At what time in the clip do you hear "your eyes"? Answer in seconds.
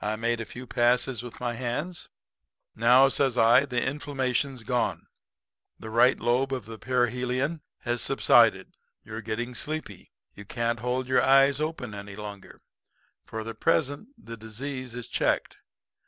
11.08-11.58